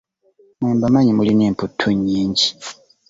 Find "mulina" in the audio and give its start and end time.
1.17-1.43